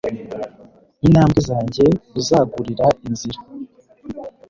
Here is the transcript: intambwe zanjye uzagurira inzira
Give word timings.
intambwe 1.07 1.39
zanjye 1.49 1.85
uzagurira 2.19 2.85
inzira 3.07 3.39